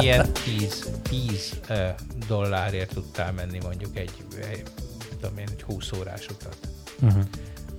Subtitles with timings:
[0.00, 1.88] ilyen 10, 10 uh,
[2.28, 4.12] dollárért tudtál menni mondjuk egy,
[4.50, 4.62] egy,
[5.20, 6.56] tudom én, egy 20 órás utat.
[7.00, 7.22] Uh-huh.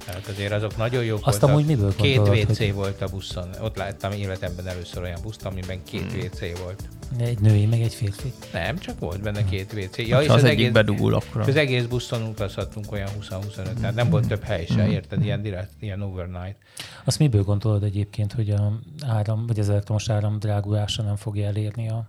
[0.05, 1.49] Tehát azért azok nagyon jók Azt voltak.
[1.49, 3.49] amúgy miből Két WC hogy- volt a buszon.
[3.61, 6.19] Ott láttam életemben először olyan buszt, amiben két Hmm.
[6.21, 6.83] WC volt.
[7.17, 8.33] Egy női, meg egy férfi.
[8.53, 9.97] Nem, csak volt benne két WC.
[9.97, 14.27] Ja, Ha az egyik bedugul, akkor Az egész buszon utazhattunk olyan 20-25, tehát nem volt
[14.27, 14.77] több hely Hmm.
[14.77, 15.23] se, érted?
[15.23, 16.55] Ilyen direkt, ilyen overnight.
[17.03, 21.89] Azt miből gondolod egyébként, hogy a áram, vagy az elektromos áram drágulása nem fogja elérni
[21.89, 22.07] a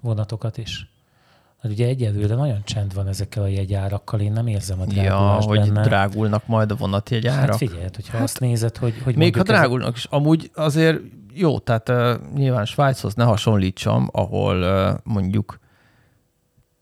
[0.00, 0.88] vonatokat is?
[1.64, 5.46] Hát ugye egyelőre nagyon csend van ezekkel a jegyárakkal, én nem érzem a Ja, drágulást
[5.46, 5.82] hogy benne.
[5.82, 7.48] drágulnak majd a vonatjegyárak.
[7.48, 11.00] Hát figyelj, hogyha azt nézed, hogy, hogy Még ha drágulnak is, amúgy azért
[11.32, 15.58] jó, tehát uh, nyilván Svájchoz ne hasonlítsam, ahol uh, mondjuk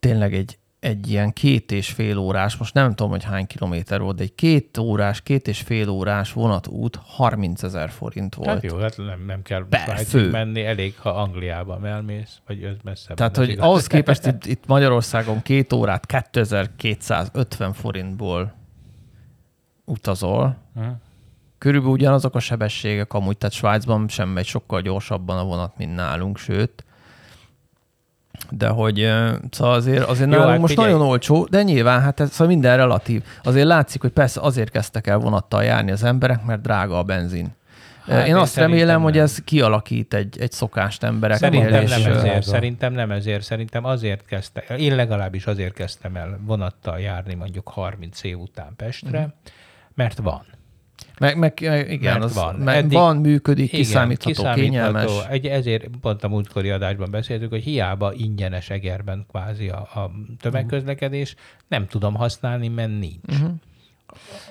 [0.01, 4.17] tényleg egy, egy ilyen két és fél órás, most nem tudom, hogy hány kilométer volt,
[4.17, 8.49] de egy két órás, két és fél órás vonatút 30 ezer forint volt.
[8.49, 9.67] Hát jó, hát nem, nem kell
[10.07, 10.31] fő.
[10.31, 13.17] menni, elég, ha Angliába elmész, vagy ez messzebb.
[13.17, 13.65] Tehát, hogy igaz.
[13.65, 18.55] ahhoz képest itt, itt Magyarországon két órát 2250 forintból
[19.85, 20.81] utazol, Hm.
[21.59, 26.39] körülbelül ugyanazok a sebességek amúgy, tehát Svájcban sem megy sokkal gyorsabban a vonat, mint nálunk,
[26.39, 26.82] sőt.
[28.51, 29.13] De hogy
[29.51, 30.93] szóval azért, azért Jó, nálunk hát most figyelj.
[30.93, 33.23] nagyon olcsó, de nyilván hát ez szóval minden relatív.
[33.43, 37.55] Azért látszik, hogy persze azért kezdtek el vonattal járni az emberek, mert drága a benzin.
[38.07, 39.23] Hát én én azt remélem, hogy nem.
[39.23, 41.51] ez kialakít egy, egy szokást embereknél.
[41.51, 46.39] Szerintem és, nem ezért, szerintem nem ezért, szerintem azért kezdtem, én legalábbis azért kezdtem el
[46.47, 49.29] vonattal járni mondjuk 30 év után Pestre, Mhm.
[49.95, 50.43] mert van.
[51.23, 52.45] Meg, meg meg igen, Mert az, van.
[52.45, 55.11] van, meg Eddig- van, működik, kiszámítható, kényelmes.
[55.29, 61.35] Egy, ezért pont a múltkori adásban beszéltük, hogy hiába ingyenes Egerben kvázi a, a tömegközlekedés,
[61.69, 63.39] nem tudom használni, mert nincs.
[63.41, 63.51] Mhm.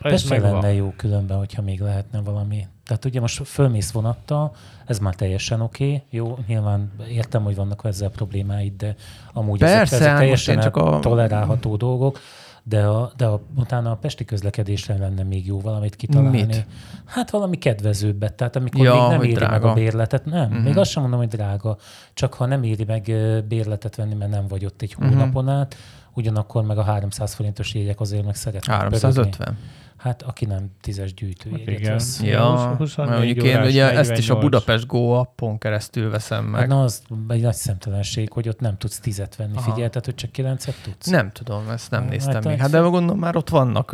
[0.01, 0.61] Ez Pestre meg van.
[0.61, 2.67] lenne jó különben, hogyha még lehetne valami.
[2.85, 6.01] Tehát ugye most fölmész vonattal, ez már teljesen oké, okay.
[6.09, 8.95] jó, nyilván értem, hogy vannak ezzel problémáid, de
[9.33, 12.19] amúgy Persze, ezek, ezek hát teljesen csak a- tolerálható dolgok,
[12.63, 16.41] de, a, de a, utána a pesti közlekedésre lenne még jó valamit kitalálni.
[16.45, 16.65] Mit?
[17.05, 19.69] Hát valami kedvezőbbet, tehát amikor Ja, még nem éri meg drága.
[19.69, 20.49] a bérletet, nem, Mhm.
[20.49, 20.63] uh-huh.
[20.65, 21.77] még azt sem mondom, hogy drága,
[22.13, 23.11] csak ha nem éri meg
[23.47, 25.07] bérletet venni, mert nem vagy ott egy Mhm.
[25.09, 25.75] hónapon át,
[26.13, 28.99] ugyanakkor meg a 300 forintos jegyek azért meg szeretnek pörögni.
[28.99, 29.57] 350.
[30.01, 31.91] Hát aki nem tízes gyűjtőjegyet Igen.
[31.91, 32.21] vesz.
[32.21, 34.43] Ja, 24 mert mondjuk én ugye ezt is a 48.
[34.43, 36.67] Budapest Go appon keresztül veszem Hát meg.
[36.67, 39.55] na, az egy nagy szemtelenség, hogy ott nem tudsz tízet venni.
[39.55, 39.71] Aha.
[39.71, 41.07] Figyelj, tehát, hogy csak kilencet tudsz.
[41.07, 42.57] Nem tudom, ezt nem Hát néztem hát még.
[42.57, 43.91] Hát de gondolom már ott vannak,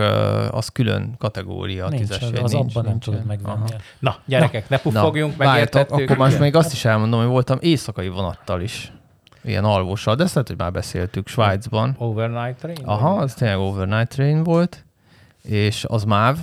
[0.52, 3.70] az külön kategória a tízes az, az abban nem tudod megvenni.
[3.70, 3.80] Aha.
[4.00, 6.00] Na, gyerekek, ne puffogjunk, megértettük.
[6.00, 8.92] akkor most még azt is elmondom, hogy voltam éjszakai vonattal is.
[9.44, 11.96] Ilyen alvossal, de ezt lehet, hogy már beszéltük Svájcban.
[11.98, 12.78] Overnight train?
[12.86, 14.86] Aha, az tényleg overnight train volt,
[15.44, 16.38] és az MÁV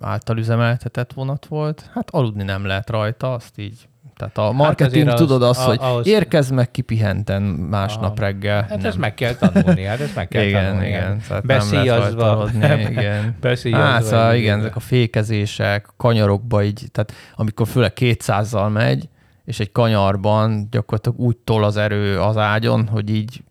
[0.00, 1.90] által üzemeltetett vonat volt.
[1.94, 3.86] Hát aludni nem lehet rajta, azt így.
[4.16, 8.26] Tehát a marketing azért az- tudod azt, hogy ahhoz- érkezz meg kipihenten másnap Aha.
[8.26, 8.60] reggel.
[8.62, 8.84] Hát nem.
[8.86, 10.86] ezt meg kell tanulni, hát ezt meg kell igen, tanulni.
[10.88, 11.20] igen.
[11.28, 12.30] Tehát Beszíjazva.
[12.30, 13.34] aludni, igen.
[13.40, 13.86] Beszíjazva.
[13.86, 19.08] Hát, szóval igen, ezek a fékezések, kanyarokba így, tehát amikor főleg 200-zal megy,
[19.52, 23.42] és egy kanyarban gyakorlatilag úgy tol az erő az ágyon, hogy így,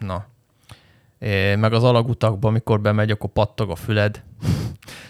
[0.00, 0.24] na.
[1.56, 4.22] Meg az alagutakban, amikor bemegy, akkor pattog a füled.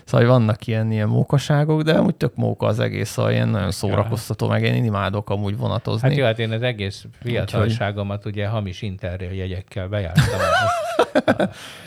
[0.05, 4.49] Szóval vannak ilyen, ilyen mókaságok, de úgy tök móka az egész, szóval ilyen nagyon szórakoztató,
[4.49, 6.09] meg én imádok amúgy vonatozni.
[6.09, 10.41] Hát jó, hát én az egész fiatalságomat ugye hamis interrail jegyekkel bejártam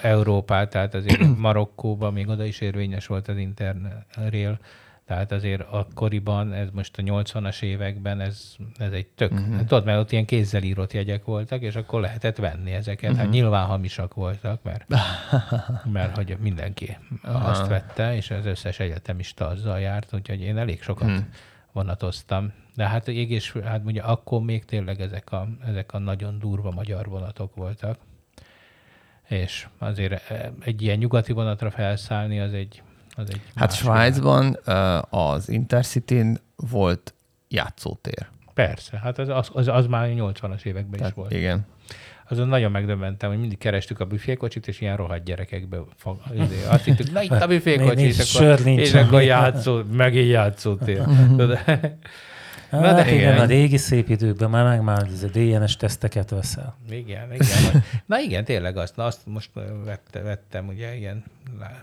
[0.02, 4.60] Európát, tehát azért Marokkóban még oda is érvényes volt az interrail,
[5.10, 9.42] tehát azért akkoriban, ez most a 80-as években, ez, ez egy tök, Mhm.
[9.42, 9.58] uh-huh.
[9.60, 13.02] tudod, mert ott ilyen kézzel írott jegyek voltak, és akkor lehetett venni ezeket.
[13.02, 13.12] Mhm.
[13.12, 13.24] Uh-huh.
[13.26, 14.86] Hát nyilván hamisak voltak, mert,
[15.98, 17.50] mert hogy mindenki Aha.
[17.50, 21.18] azt vette, és az összes egyetemista azzal járt, úgyhogy én elég sokat Mhm.
[21.72, 22.54] vonatoztam.
[22.76, 27.08] De hát égés, hát ugye akkor még tényleg ezek a, ezek a nagyon durva magyar
[27.08, 27.98] vonatok voltak.
[29.28, 32.82] És azért eh, egy ilyen nyugati vonatra felszállni, az egy,
[33.20, 34.60] az egy Hát Svájcban
[35.10, 37.14] az Intercity-n volt
[37.48, 38.28] játszótér.
[38.54, 41.32] Persze, hát az, az, az, az már 80-as években is Tehát, volt.
[41.32, 41.66] igen.
[42.30, 46.84] Azon nagyon megdöbbentem, hogy mindig kerestük a büfékocsit, és ilyen rohadt gyerekekbe fog, izé, azt
[46.84, 51.02] hittük, na itt a büfékocsi, Nincs és akkor, és akkor játszó, megint játszótér.
[52.70, 52.86] Tudod?
[52.86, 53.40] Na, de hát igen, igen.
[53.40, 56.76] a régi szép időkben már meg már ez a DNS teszteket veszel.
[56.90, 57.84] Igen, igen.
[58.06, 59.50] Na igen, tényleg azt, na azt most
[59.86, 61.24] vette, vettem ugye ilyen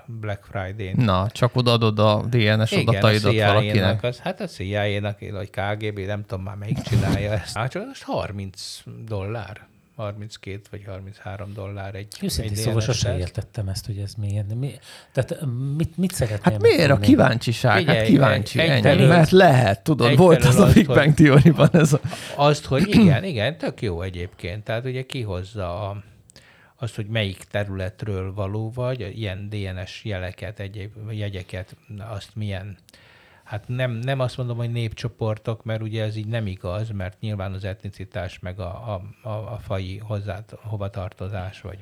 [0.07, 1.03] Black Friday-n.
[1.03, 4.03] Na, csak odaadod a DNS Igen, adataidat a valakinek.
[4.03, 7.57] az, hát a CIA-nak, vagy KGB, nem tudom már melyik csinálja ezt.
[7.57, 9.67] Hát csak most 30 dollár
[9.97, 14.55] 32 vagy 33 dollár egy, Őszintén egy szóval sose értettem ezt, hogy ez miért.
[14.55, 14.73] Mi,
[15.13, 15.47] tehát
[15.77, 17.77] mit, mit szeretnél Hát miért a kíváncsiság?
[17.79, 18.77] Figyelj, hát kíváncsi, egy- ennyi.
[18.77, 22.01] egyfelől- Mert lehet, tudod, volt az a azt, Big hogy- Bang Theory-ban ez a...
[22.35, 24.65] Azt, hogy igen, igen, tök jó egyébként.
[24.65, 26.03] Tehát ugye kihozza a,
[26.77, 31.77] azt, hogy melyik területről való vagy, ilyen DNS jeleket, egyéb jegyeket,
[32.15, 32.77] azt milyen,
[33.47, 37.53] hát nem, nem azt mondom, hogy népcsoportok, mert ugye ez így nem igaz, mert nyilván
[37.53, 41.79] az etnicitás meg a, a, a, a faji hozzá, hovatartozás, vagy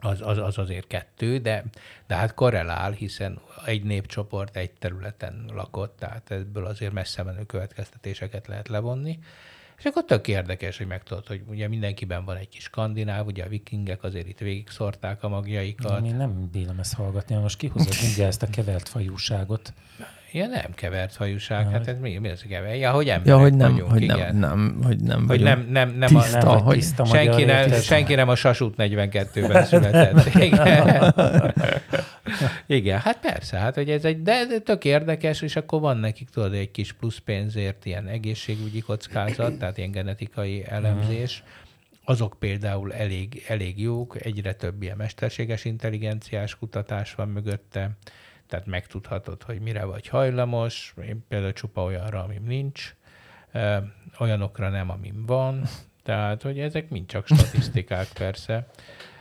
[0.00, 1.64] az, az, az azért kettő, de,
[2.06, 8.46] de hát korrelál, hiszen egy népcsoport egy területen lakott, tehát ebből azért messze menő következtetéseket
[8.46, 9.18] lehet levonni.
[9.78, 13.48] És akkor tök érdekes, hogy megtudod, hogy ugye mindenkiben van egy kis skandináv, ugye a
[13.48, 16.06] vikingek azért itt végig szórták a magjaikat.
[16.06, 19.72] Én nem bírom ezt hallgatni, most kihozod mindjárt ezt a kevert fajúságot.
[20.32, 21.88] Ilyen nem kevert fajúság, hát Hát.
[21.88, 22.76] ez mi, mi az a kever?
[22.76, 24.36] Ja, hogy emberek Ja, hogy nem, vagyunk, hogy igen.
[24.36, 27.72] nem, nem, hogy nem Hogy nem, nem, nem, Tiszta, a, nem, hogy tiszta senki, nem,
[27.72, 30.34] senki nem a Sasút 42-ben született.
[30.34, 31.14] Igen.
[32.66, 36.28] Igen, hát persze, hát hogy ez egy, de de tök érdekes, és akkor van nekik,
[36.28, 41.42] tudod, egy kis plusz pénzért ilyen egészségügyi kockázat, tehát ilyen genetikai elemzés.
[42.04, 47.90] Azok például elég, elég jók, egyre több ilyen mesterséges intelligenciás kutatás van mögötte,
[48.52, 52.94] tehát megtudhatod, hogy mire vagy hajlamos, én például csupa olyanra, amim nincs,
[54.18, 55.62] olyanokra nem, amim van,
[56.04, 58.66] tehát, hogy ezek mind csak statisztikák persze.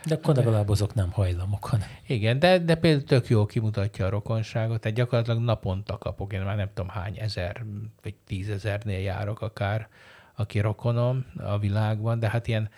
[0.06, 4.10] De akkor legalább azok nem hajlamok, hanem Igen, de, de például tök jól kimutatja a
[4.10, 7.64] rokonságot, tehát gyakorlatilag naponta kapok, én már nem tudom hány ezer,
[8.02, 9.88] vagy tízezernél járok akár,
[10.36, 12.70] aki rokonom a világban, de hát ilyen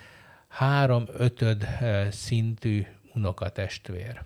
[0.48, 1.68] három-ötöd
[2.12, 4.24] szintű unokatestvér.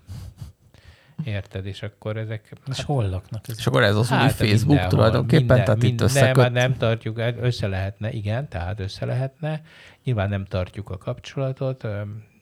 [1.24, 1.66] Érted?
[1.66, 2.54] És akkor ezek...
[2.68, 3.48] és hol laknak?
[3.48, 6.36] Ez És akkor ez az új Hát, Facebook mindenhol, tulajdonképpen, minden- tehát itt minden- összeköt.
[6.36, 9.62] Nem, hát nem tartjuk, össze lehetne, igen, tehát össze lehetne.
[10.04, 11.88] Nyilván nem tartjuk a kapcsolatot,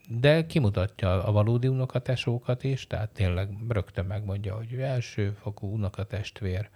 [0.09, 6.69] de kimutatja a valódi unokatesókat is, tehát tényleg rögtön megmondja, hogy elsőfokú unokatestvér,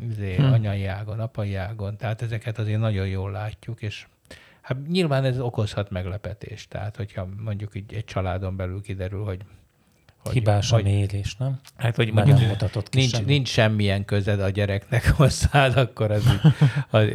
[0.00, 0.42] izé, Hm.
[0.42, 4.06] anyai ágon, apai ágon, tehát ezeket azért nagyon jól látjuk, és
[4.60, 9.40] hát nyilván ez okozhat meglepetést, tehát hogyha mondjuk így egy családon belül kiderül, hogy
[10.22, 11.60] hogy, hibás a hogy, mérés, nem?
[11.76, 13.26] hát, hogy Mert mondjuk nem mutatott ki nincs, semmit.
[13.26, 16.24] nincs semmilyen közed a gyereknek hozzád, akkor az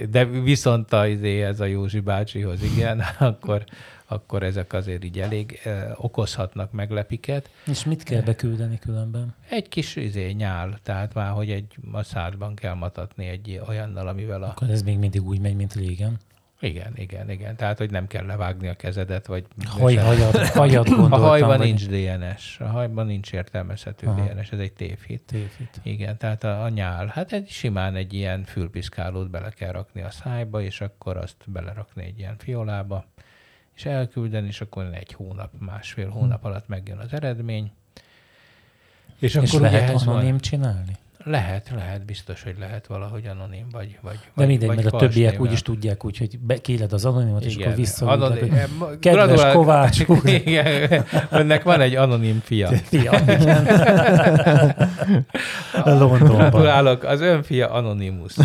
[0.10, 3.64] de viszont a, izé, ez a Józsi bácsihoz igen, akkor,
[4.06, 7.50] akkor ezek azért így elég eh, okozhatnak meglepiket.
[7.66, 9.36] És mit kell beküldeni különben?
[9.50, 14.44] Egy kis izé, nyál, tehát már, hogy egy a szádban kell matatni egy olyannal, amivel
[14.44, 14.48] a...
[14.48, 16.18] Akkor ez még mindig úgy megy, mint régen.
[16.60, 17.56] Igen, igen, igen.
[17.56, 19.46] Tehát, hogy nem kell levágni a kezedet, vagy...
[19.66, 22.60] Haj, hajad, hajad a hajban vagy- nincs DNS.
[22.60, 24.22] A hajban nincs értelmezhető Aha.
[24.26, 25.22] DNS, ez egy tévhit.
[25.26, 25.80] Tévhit.
[25.84, 30.10] Igen, tehát a, a nyál, hát egy simán egy ilyen fülpiszkálót bele kell rakni a
[30.12, 33.06] szájba, és akkor azt belerakni egy ilyen fiolába,
[33.76, 37.72] és elküldeni, és akkor egy hónap, másfél hónap alatt megjön az eredmény.
[39.20, 40.96] És, És akkor ugye lehet ehhez van- anonim csinálni?
[41.24, 45.40] Lehet, lehet, biztos, hogy lehet valahogy anonim, vagy vagy De mindegy, vagy mert a többiek
[45.42, 48.66] úgy is tudják, úgy, hogy bekéred az anonimot, és Igen, akkor visszaüldnek, anonim- eh,
[49.00, 50.22] kedves gratulál- Kovács úr.
[50.46, 52.68] Igen, önnek van egy anonim fia.
[52.90, 53.66] Fia, igen.
[55.86, 56.38] Londonban.
[56.38, 58.36] Gratulálok, az ön fia Anonymous.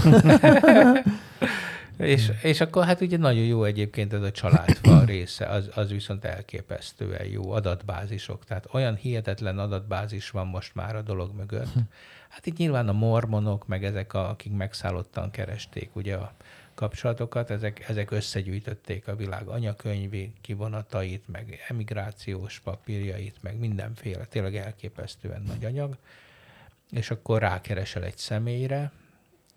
[1.99, 6.25] és, és akkor hát ugye nagyon jó egyébként ez a családfa része, az, az viszont
[6.25, 8.45] elképesztően jó adatbázisok.
[8.45, 11.73] Tehát olyan hihetetlen adatbázis van most már a dolog mögött.
[12.33, 16.33] Hát itt nyilván a mormonok, meg ezek, a, akik megszállottan keresték ugye a
[16.75, 25.43] kapcsolatokat, ezek, ezek összegyűjtötték a világ anyakönyvi kivonatait, meg emigrációs papírjait, meg mindenféle, tényleg elképesztően
[25.43, 25.97] nagy anyag
[26.93, 28.93] és akkor rákeresel egy személyre,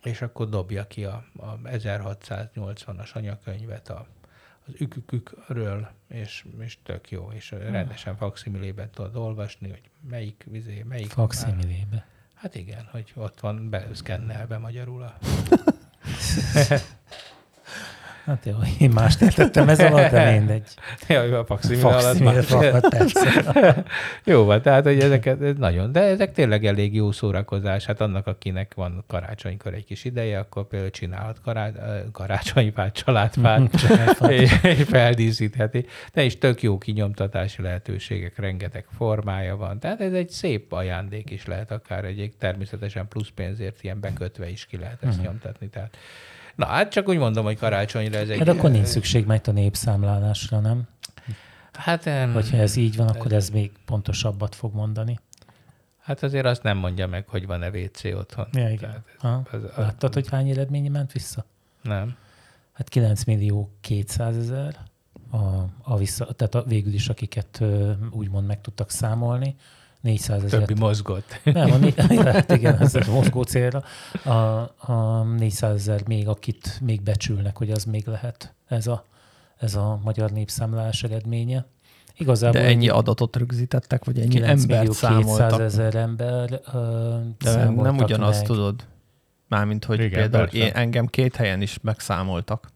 [0.04, 4.08] és akkor dobja ki a, a 1680-as anyakönyvet a,
[4.68, 11.10] az ükükükről, és, és tök jó, és rendesen faximilében tudod olvasni, hogy melyik vizé, melyik...
[11.10, 12.08] Faximilébe.
[12.36, 15.18] Hát igen, hogy ott van beszkennelve magyarul a...
[18.26, 20.68] Hát jó, én mást értettem ez alatt, de mindegy.
[21.08, 22.46] Ja, a faximile alatt már.
[22.50, 23.18] alatt.
[24.26, 27.86] Jó van, tehát hogy ezeket ez nagyon, de ezek tényleg elég jó szórakozás.
[27.86, 31.72] Hát annak, akinek van karácsonykor egy kis ideje, akkor például csinálhat kará,
[32.12, 33.74] karácsonyfát, családfát,
[34.30, 35.86] és és feldíszítheti.
[36.14, 39.80] De is tök jó kinyomtatási lehetőségek, rengeteg formája van.
[39.80, 44.66] Tehát ez egy szép ajándék is lehet akár egy természetesen plusz pénzért ilyen bekötve is
[44.66, 45.70] ki lehet ezt nyomtatni.
[45.70, 45.98] Tehát,
[46.56, 48.38] na hát csak úgy mondom, hogy karácsonyra ez egy...
[48.38, 50.88] Hát akkor nincs szükség majd a népszámlálásra, nem?
[51.74, 55.20] Hát, em, Hogyha ez így van, akkor ez még pontosabbat fog mondani.
[56.02, 58.48] hát azért azt nem mondja meg, hogy van-e WC otthon.
[58.52, 58.78] Ja, igen.
[58.80, 59.42] Tehát Ha?
[59.52, 61.46] az- az- Láttad, hogy hány eredmény ment vissza?
[61.82, 62.16] Nem.
[62.74, 64.78] Hát 9 millió 200 ezer,
[65.32, 65.38] a,
[65.84, 67.64] a vissza, tehát a, végül is akiket
[68.12, 69.56] úgymond meg tudtak számolni.
[70.06, 70.60] 400 ezer.
[70.60, 71.40] Többi mozgott.
[71.44, 73.84] Nem, a, hát igen, ez a mozgó célra.
[74.24, 74.32] A,
[74.92, 79.06] a 400 ezer még, akit még becsülnek, hogy az még lehet ez a,
[79.58, 81.66] ez a magyar népszámlálás eredménye.
[82.18, 85.60] Igazából De ennyi adatot rögzítettek, vagy ennyi 9 embert millió 200 számoltak.
[85.60, 86.80] ezer ember ö,
[87.38, 88.48] De nem számoltak ugyanazt meg.
[88.48, 88.86] tudod.
[89.48, 90.66] Mármint, hogy Igen, például persze.
[90.66, 92.68] én, engem két helyen is megszámoltak.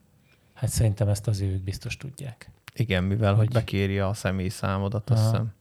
[0.53, 2.51] Hát szerintem ezt az ők biztos tudják.
[2.73, 5.57] Igen, mivel hogy Hogy- bekéri a személyi számodat, azt hiszem.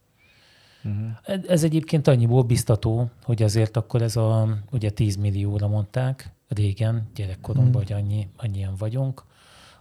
[0.85, 1.43] Uh-huh.
[1.49, 7.83] Ez egyébként annyiból biztató, hogy azért akkor ez a, ugye 10 millióra mondták régen, gyerekkorunkban,
[7.83, 7.97] Hmm.
[7.97, 9.23] hogy annyi, annyian vagyunk.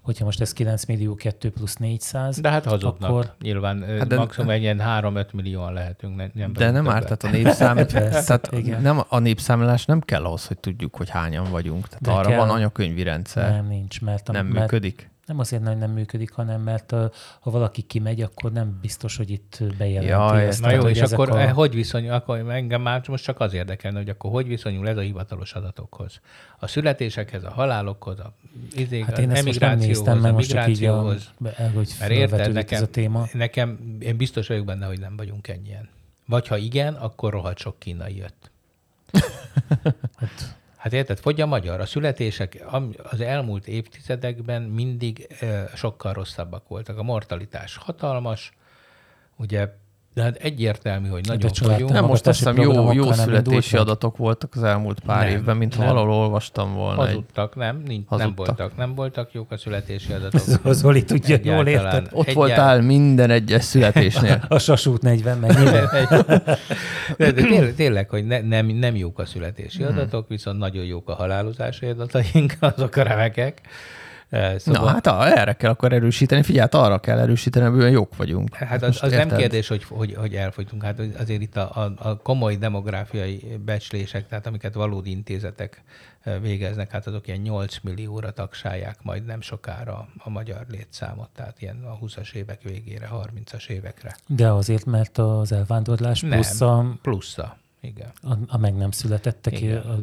[0.02, 3.10] Hogyha most ez 9 millió 2 plusz 400, De hát hazudnak.
[3.10, 3.36] Akkor-.
[3.42, 4.16] Nyilván hát de...
[4.16, 6.16] maximum egy ilyen 3-5 millióan lehetünk.
[6.16, 7.86] Ne, nem De nem árt, tehát a népszám,
[8.26, 8.82] tehát igen.
[8.82, 11.88] nem, a népszámlás nem kell ahhoz, hogy tudjuk, hogy hányan vagyunk.
[11.88, 12.38] Tehát De arra kell.
[12.38, 13.52] van anyakönyvi rendszer.
[13.52, 15.10] nem nincs, mert, a, nem mert működik.
[15.28, 19.30] Nem azért, hogy nem működik, hanem mert a, ha valaki kimegy, akkor nem biztos, hogy
[19.30, 20.62] itt bejelenti Jaj, ezt.
[20.62, 21.54] Na Tehát, jó, és akkor a, a...
[21.54, 25.02] hogy viszonyul, akkor engem már most csak az érdekelne, hogy akkor hogy viszonyul ez a
[25.02, 26.22] hivatalos adatokhoz?
[26.60, 28.34] A születésekhez, a halálokhoz, a
[28.76, 31.60] izég, Hát én ezt most nem néztem, a mert most csak így a, hogy Mert
[31.60, 33.28] érted, felvetődik ez nekem, a téma.
[33.34, 35.90] nekem, én biztos vagyok benne, hogy nem vagyunk ennyien.
[36.26, 38.52] Vagy ha igen, akkor rohadt sok kínai jött.
[40.18, 41.80] Hát, Hát érted, fogy a magyar.
[41.80, 42.66] A születések
[43.04, 45.28] az elmúlt évtizedekben mindig
[45.76, 46.98] sokkal rosszabbak voltak.
[46.98, 48.54] A mortalitás hatalmas,
[49.36, 49.70] ugye,
[50.18, 51.94] de hát egyértelmű, hogy nagyon család- fogyunk.
[51.94, 53.80] Nem, most azt hiszem jó, jó nem születési indultak?
[53.80, 55.94] adatok voltak az elmúlt pár Nem, évben, mint ha nem.
[55.94, 57.02] valahol olvastam volna.
[57.02, 58.46] Egy, Hazudtak, nem, nincs, nem Hazudtak.
[58.46, 60.42] voltak, nem voltak jók a születési adatok.
[60.74, 61.94] Zoli tudja, jól Egyáltalán.
[61.94, 62.10] érted?
[62.12, 62.36] ott Egyáltalán.
[62.36, 64.44] voltál minden egyes születésnél.
[64.50, 65.84] A sasút 40 mennyire?
[67.18, 71.10] De, de tényleg, tényleg, hogy ne, nem, nem jók a születési adatok, viszont nagyon jók
[71.10, 73.62] a halálozási adataink, azok a remekek.
[74.30, 74.84] Eh, Szóval...
[74.84, 76.44] Na hát ah, erre kell akkor erősíteni.
[76.44, 78.56] Figyelj, hát arra kell erősíteni, amiben jók vagyunk.
[78.56, 80.84] Hát az, az nem kérdés, hogy, hogy, hogy elfogytunk.
[80.84, 85.84] Hát azért itt a, a, a komoly demográfiai becslések, tehát amiket valódi intézetek
[86.22, 91.62] eh, végeznek, hát azok ilyen 8 millióra tagsálják majd nem sokára a magyar létszámot, tehát
[91.62, 94.16] ilyen a 20-as évek végére, 30-as évekre.
[94.28, 96.30] De azért, mert az elvándorlás Nem.
[96.30, 98.12] plusz a, Plusza, igen.
[98.22, 99.78] a, a meg nem születettek Igen.
[99.78, 99.94] a,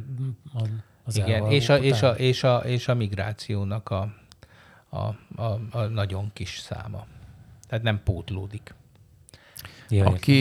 [0.58, 0.62] a,
[1.04, 4.14] az Igen, és a, és, a, és, a, és a migrációnak a,
[4.88, 4.98] a,
[5.42, 7.06] a, a nagyon kis száma.
[7.68, 8.74] Tehát nem pótlódik.
[9.88, 10.32] Ja, Aki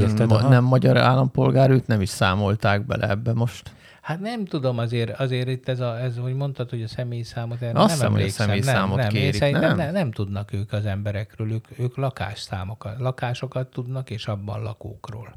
[0.00, 3.72] érted, ma- nem magyar állampolgár, őt nem is számolták bele ebbe most.
[4.00, 7.78] Hát nem tudom, azért, azért itt ez, a, ez, hogy mondtad, hogy a személyszámot, erre
[7.78, 8.46] Azt nem hiszem, hogy a emlékszem.
[8.46, 9.76] személyszámot nem, nem, kérik, nem?
[9.76, 9.92] nem?
[9.92, 15.34] nem tudnak ők az emberekről, ők, ők lakásszámokat, lakásokat tudnak, és abban lakókról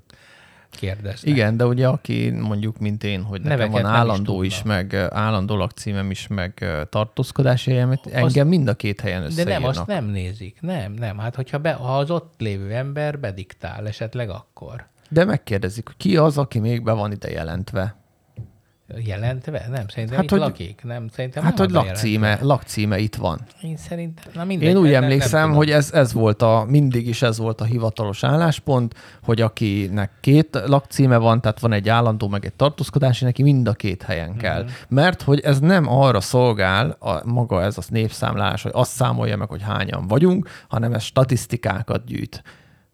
[0.76, 1.34] kérdeznek.
[1.36, 4.76] Igen, de ugye aki mondjuk, mint én, hogy nekem Neveket van is állandó is, tudnak.
[4.76, 9.60] meg állandó lakcímem is, meg tartózkodási helyem, Azt- engem mind a két helyen De összeírnak.
[9.60, 10.58] nem, azt nem nézik.
[10.62, 11.18] Nem, nem.
[11.18, 14.86] Hát hogyha be, ha az ott lévő ember bediktál, esetleg akkor.
[15.10, 17.96] De megkérdezik, ki az, aki még be van ide jelentve.
[18.98, 19.66] Jelentve?
[19.72, 20.82] Nem, szerintem Hát, itt hogy- lakik.
[20.84, 23.40] Nem, szerintem Hát, nem hogy lakcíme, lakcíme itt van.
[23.62, 24.68] Én szerintem, na mindegy.
[24.68, 25.56] Én úgy nem- nem emlékszem, tudom.
[25.56, 30.62] hogy ez, ez volt a, mindig is ez volt a hivatalos álláspont, hogy akinek két
[30.66, 34.64] lakcíme van, tehát van egy állandó, meg egy tartózkodási, neki mind a két helyen kell.
[34.64, 34.72] Mhm.
[34.90, 39.50] Mert hogy ez nem arra szolgál, a, maga ez a népszámlálás, hogy azt számolja meg,
[39.50, 42.44] hogy hányan vagyunk, hanem ez statisztikákat gyűjt.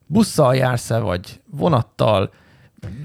[0.05, 2.31] Busszal jársz-e, vagy vonattal,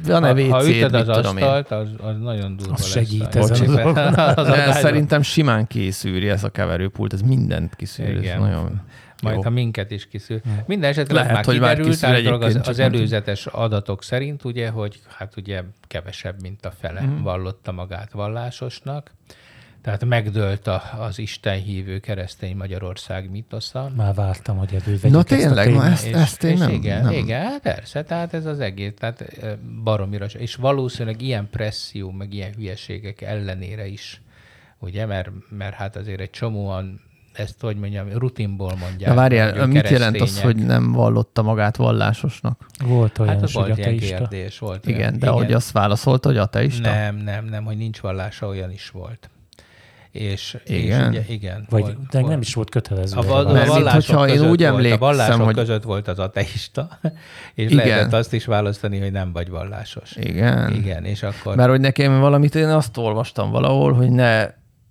[0.07, 1.45] van-e ha, WC-d, ha ütöd az tudom én.
[1.45, 2.91] asztalt, az, az nagyon durva Az lesz.
[2.91, 3.69] segít a- ezen.
[3.77, 4.73] az De adásban.
[4.75, 8.41] szerintem simán kiszűri ez a keverőpult, ez mindent kiszűr, ez Igen.
[8.41, 8.81] nagyon
[9.23, 9.43] Majd, jó.
[9.43, 10.41] ha minket is kiszűr.
[10.67, 14.69] Minden esetre Lehet, már hogy már kiderült, kiszűr állítólag az, az előzetes adatok szerint, ugye,
[14.69, 17.23] hogy hát ugye kevesebb, mint a fele mm.
[17.23, 19.11] vallotta magát vallásosnak.
[19.83, 23.91] Tehát megdőlt a, az Isten hívő keresztény Magyarország mitosza.
[23.97, 25.93] Már vártam, hogy elővegyük Na ezt a tényleg, na témát.
[25.93, 27.13] ezt, ezt én nem, igen, nem.
[27.13, 29.53] igen, hát persze, tehát ez az egész, tehát eh,
[29.85, 30.25] baromira.
[30.27, 34.23] És valószínűleg ilyen presszió, meg ilyen hülyeségek ellenére is,
[34.79, 37.01] ugye, mert, mert hát azért egy csomóan
[37.33, 39.11] ezt, hogy mondjam, rutinból mondják.
[39.11, 42.67] De várjál, mit jelent az, hogy nem vallotta magát vallásosnak?
[42.85, 44.17] Volt olyan Hát is, volt hogy ilyen ateista.
[44.17, 45.19] kérdés, volt Igen, ilyen.
[45.19, 46.91] de hogy azt válaszolta, hogy ateista?
[46.91, 49.31] Nem, nem, nem, hogy nincs vallása, olyan is volt.
[50.13, 51.13] És, Igen?
[51.13, 51.67] és ugye, igen.
[51.71, 52.31] Vagy volt- de volt.
[52.31, 53.17] nem is volt kötelező.
[53.17, 56.19] A, val- a mint vallások hogyha én úgy volt, a vallások hogy- között volt az
[56.19, 56.89] ateista,
[57.55, 57.87] és Igen.
[57.87, 60.13] lehetett azt is választani, hogy nem vagy vallásos.
[60.17, 60.75] Igen.
[60.75, 61.57] Igen, és akkor...
[61.57, 64.49] Mert hogy nekem valamit, én azt olvastam valahol, hogy ne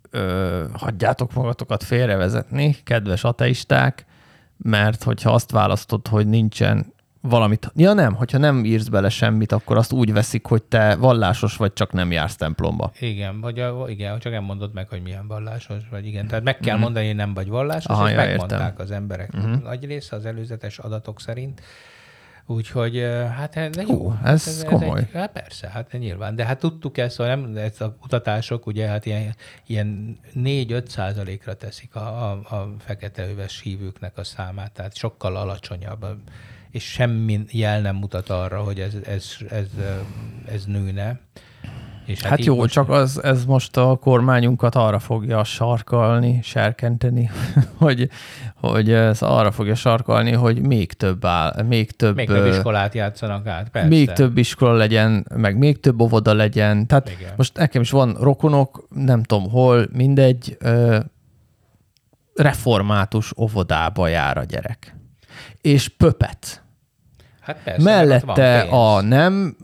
[0.09, 4.05] ö, hagyjátok magatokat félrevezetni, kedves ateisták,
[4.57, 7.71] mert hogyha azt választod, hogy nincsen valamit.
[7.75, 11.73] Ja nem, hogyha nem írsz bele semmit, akkor azt úgy veszik, hogy te vallásos vagy,
[11.73, 12.91] csak nem jársz templomba.
[12.99, 16.05] Igen, vagy a, igen, csak nem mondod meg, hogy milyen vallásos vagy.
[16.05, 16.79] Igen, tehát meg kell mm.
[16.79, 18.85] mondani, hogy nem vagy vallásos, Aha, és ja, megmondták értem.
[18.85, 19.61] az emberek uh-huh.
[19.61, 21.61] nagy része az előzetes adatok szerint.
[22.45, 22.97] Úgyhogy
[23.35, 23.97] hát de jó.
[23.97, 24.99] Hú, ez, ez komoly.
[24.99, 26.35] Ez egy, hát persze, hát nyilván.
[26.35, 29.35] De hát tudtuk ezt, szóval nem, ez a kutatások ugye hát ilyen,
[29.65, 33.27] ilyen 4-5 százalékra teszik a, a, a fekete
[33.63, 36.05] hívőknek a számát, tehát sokkal alacsonyabb
[36.71, 39.67] és semmi jel nem mutat arra, hogy ez, ez, ez,
[40.53, 41.19] ez nőne.
[42.05, 42.71] És hát, hát jó, most...
[42.71, 47.29] csak az, ez most a kormányunkat arra fogja sarkalni, serkenteni,
[47.77, 48.09] hogy,
[48.55, 52.15] hogy ez arra fogja sarkalni, hogy még több áll, még több...
[52.15, 53.87] Még több iskolát játszanak át, persze.
[53.87, 56.87] Még több iskola legyen, meg még több óvoda legyen.
[56.87, 57.33] Tehát Igen.
[57.35, 60.57] most nekem is van rokonok, nem tudom hol, mindegy,
[62.33, 64.95] református óvodába jár a gyerek.
[65.61, 66.61] És pöpet
[67.41, 69.55] Hát persze, Mellette a nem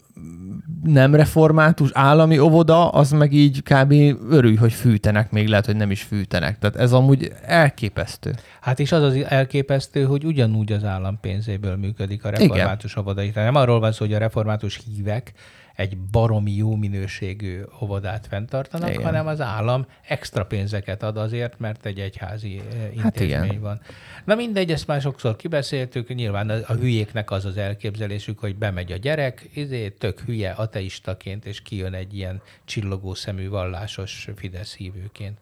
[0.83, 3.91] nem református állami óvoda, az meg így kb.
[4.29, 6.59] örülj, hogy fűtenek, még lehet, hogy nem is fűtenek.
[6.59, 8.35] Tehát ez amúgy elképesztő.
[8.61, 13.03] Hát és az az elképesztő, hogy ugyanúgy az állam pénzéből működik a református Igen.
[13.03, 13.21] óvoda.
[13.21, 15.33] Tehát nem arról van szó, hogy a református hívek
[15.77, 19.03] egy baromi jó minőségű óvodát fenntartanak, igen.
[19.03, 23.81] hanem az állam extra pénzeket ad azért, mert egy egyházi eh, hát intézmény hát van.
[24.25, 28.97] Na mindegy, ezt már sokszor kibeszéltük, nyilván a hülyéknek az az elképzelésük, hogy bemegy a
[28.97, 35.37] gyerek, izé, tök hülye ateistaként, és kijön egy ilyen csillogó szemű vallásos Fidesz hívőként.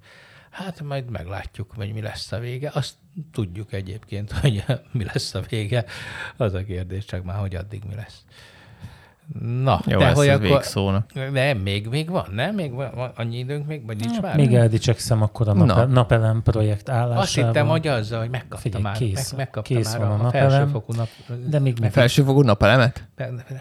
[0.50, 2.72] Hát majd meglátjuk, hogy mi lesz a vége.
[2.74, 2.94] Azt
[3.32, 5.86] tudjuk egyébként, hogy mi lesz a vége.
[6.38, 8.26] Az a kérdés csak már, hogy addig mi lesz.
[9.40, 10.48] Na, Jó, de hogy akkor...
[10.48, 11.14] végszónak.
[11.32, 12.56] Nem, még, még van, nem?
[12.56, 14.36] Még van, van annyi időnk, még, vagy nincs már?
[14.36, 15.94] Még eldicsekszem akkor a napel, Na.
[15.94, 17.18] napelem projekt állásával.
[17.18, 20.20] Azt hittem, hogy azzal, hogy megkaptam Figyelj, már, kész, meg, megkaptam kész már van a,
[20.20, 21.08] a napelem, felsőfokú nap...
[21.48, 23.08] De még, még felsőfokú napelemet?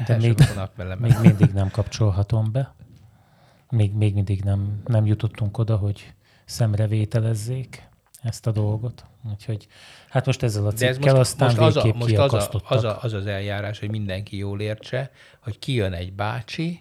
[0.07, 0.45] De még,
[0.99, 2.75] még mindig nem kapcsolhatom be.
[3.71, 7.89] Még, még mindig nem, nem jutottunk oda, hogy szemrevételezzék
[8.25, 9.05] ezt a dolgot.
[9.31, 9.67] Úgyhogy
[10.09, 12.85] hát most ezzel a cikkel ez most, aztán most az, a, most az, a, az,
[12.85, 16.81] a, az az eljárás, hogy mindenki jól értse, hogy kijön egy bácsi,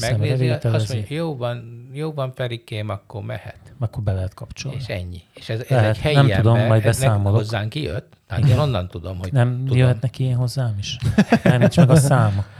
[0.00, 3.58] megnézi, azt mondja, jó van, jó van Perikém, akkor mehet.
[3.78, 4.78] Akkor be lehet kapcsolni.
[4.80, 5.22] És ennyi.
[5.34, 7.36] És ez, ez lehet, egy helyi nem ember, tudom, majd beszámolok.
[7.38, 8.56] hozzánk kijött, tehát Igen.
[8.56, 9.76] én onnan tudom, hogy Nem tudom.
[9.76, 10.96] jöhet neki én hozzám is?
[11.42, 12.44] Nem, nincs meg a száma.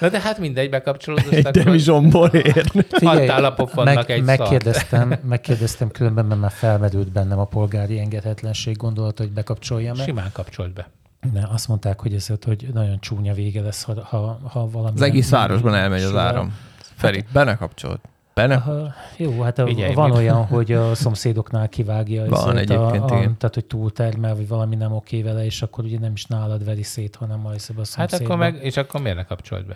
[0.00, 1.32] Na de hát mindegy, bekapcsolódott.
[1.32, 2.84] Egy demizsomból érni.
[2.90, 9.22] Hatálapok vannak meg, egy megkérdeztem, megkérdeztem különben, mert már felmerült bennem a polgári engedhetlenség gondolata,
[9.22, 10.02] hogy bekapcsoljam-e.
[10.02, 10.88] Simán kapcsolt be.
[11.32, 14.94] Ne, azt mondták, hogy ez hogy nagyon csúnya vége lesz, ha, ha, ha valami...
[14.94, 16.58] Az egész városban elmegy az áram.
[16.96, 18.00] Feri, be ne kapcsolt.
[18.40, 18.62] Benne?
[18.66, 20.18] Uh, jó, hát Figyelj, van mit?
[20.18, 22.24] olyan, hogy a szomszédoknál kivágja.
[22.24, 23.36] Van egyébként, a, a, igen.
[23.36, 26.82] Tehát, hogy túltermel, vagy valami nem oké vele, és akkor ugye nem is nálad veri
[26.82, 28.08] szét, hanem majd a szomszédban.
[28.10, 29.74] Hát akkor meg, és akkor miért ne kapcsolt be?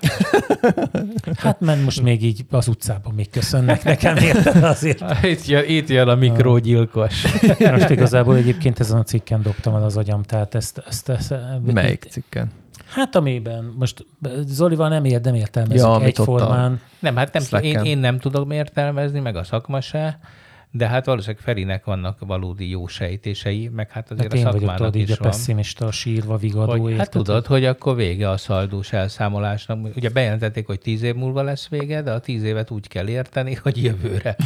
[1.42, 5.04] hát mert most még így az utcában még köszönnek nekem, érted azért.
[5.22, 7.24] Itt jön, itt jön a mikrógyilkos.
[7.58, 10.82] most igazából egyébként ezen a cikken dobtam el az agyam, tehát ezt...
[10.88, 12.50] ezt, ezt Melyik cikken?
[12.90, 14.06] Hát amiben most
[14.46, 16.80] Zolival nem, ér, nem értelmezik ja, egyformán.
[16.98, 20.18] Nem, hát nem, én, én nem tudom értelmezni, meg a szakma se
[20.72, 24.94] de hát valószínűleg Ferinek vannak valódi jó sejtései, meg hát azért hát a szakmának vagyok,
[24.94, 26.82] is így a pessimista, sírva, vigadó.
[26.82, 29.96] Hogy, hát tudod, hogy akkor vége a szaldós elszámolásnak.
[29.96, 33.54] Ugye bejelentették, hogy tíz év múlva lesz vége, de a tíz évet úgy kell érteni,
[33.54, 34.36] hogy jövőre.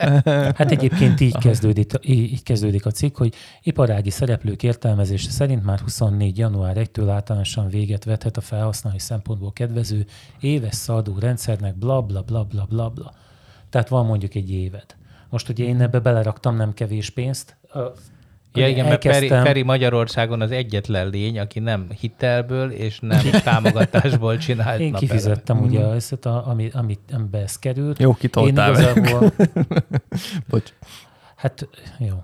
[0.58, 6.38] hát egyébként így kezdődik, így kezdődik a cikk, hogy iparági szereplők értelmezése szerint már 24.
[6.38, 10.06] január 1-től általánosan véget vethet a felhasználói szempontból kedvező
[10.40, 13.12] éves szaldó rendszernek, bla bla bla bla bla bla.
[13.70, 14.97] Tehát van mondjuk egy éved.
[15.30, 17.56] Most ugye én ebbe beleraktam nem kevés pénzt.
[18.52, 24.80] Ja, igen, mert Peri Magyarországon az egyetlen lény, aki nem hitelből és nem támogatásból csinált
[24.80, 25.62] Én kifizettem mm.
[25.62, 27.98] ugye ezt, a, ami, ami, amiben ez került.
[27.98, 28.74] Jó, kitoltál.
[28.74, 29.32] Én igazából...
[30.50, 30.72] Bocs.
[31.36, 32.22] Hát jó.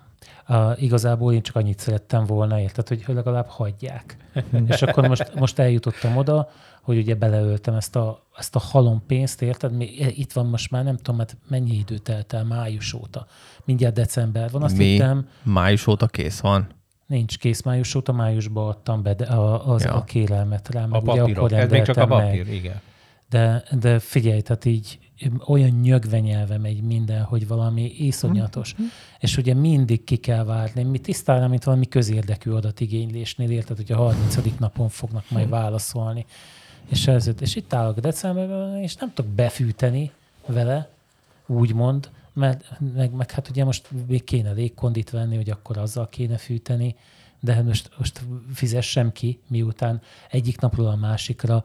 [0.49, 4.17] Uh, igazából én csak annyit szerettem volna, érted, hogy legalább hagyják.
[4.67, 6.51] és akkor most, most eljutottam oda,
[6.85, 9.81] hogy ugye beleöltem ezt a, ezt a halom pénzt, érted?
[10.09, 13.27] Itt van most már, nem tudom, hát mennyi idő telt el május óta.
[13.65, 14.63] Mindjárt december van.
[14.63, 14.85] Azt Mi?
[14.85, 16.67] hittem, május óta kész van?
[17.07, 19.95] Nincs kész május óta, májusban adtam be de a, az, ja.
[19.95, 20.87] a kérelmet rá.
[20.87, 22.55] Meg a papírok, ugye akkor ez még csak a papír, meg.
[22.55, 22.81] igen.
[23.29, 24.99] De, de figyelj, tehát így
[25.47, 28.75] olyan nyögve nyelve megy minden, hogy valami iszonyatos.
[28.83, 28.85] Mm.
[29.19, 30.83] És ugye mindig ki kell várni.
[30.83, 34.39] Mi tisztán, mint valami közérdekű adatigénylésnél, érted, hogy a 30.
[34.59, 36.27] napon fognak majd válaszolni.
[36.89, 40.11] És, ez, és itt állok decemberben, és nem tudok befűteni
[40.47, 40.89] vele,
[41.47, 46.37] úgymond, mert meg, meg hát ugye most még kéne légkondit venni, hogy akkor azzal kéne
[46.37, 46.97] fűteni,
[47.41, 48.21] de most, most
[48.55, 51.65] fizessem ki, miután egyik napról a másikra